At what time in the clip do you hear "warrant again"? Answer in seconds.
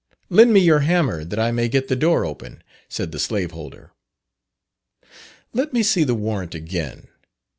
6.15-7.07